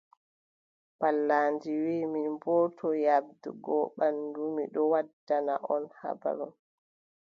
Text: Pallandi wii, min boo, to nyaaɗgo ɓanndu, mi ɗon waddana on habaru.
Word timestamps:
Pallandi 0.99 1.69
wii, 1.83 2.09
min 2.13 2.31
boo, 2.41 2.63
to 2.77 2.87
nyaaɗgo 3.01 3.77
ɓanndu, 3.97 4.41
mi 4.55 4.63
ɗon 4.73 4.89
waddana 4.93 5.53
on 5.73 5.83
habaru. 5.99 6.47